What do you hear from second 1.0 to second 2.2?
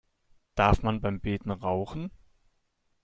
Beten rauchen?